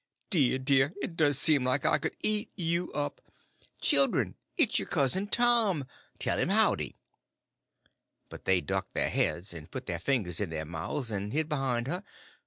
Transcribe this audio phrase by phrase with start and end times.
[0.31, 3.21] Dear, dear, it does seem like I could eat you up!
[3.81, 6.95] Children, it's your cousin Tom!—tell him howdy."
[8.27, 11.85] But they ducked their heads, and put their fingers in their mouths, and hid behind
[11.85, 12.03] her.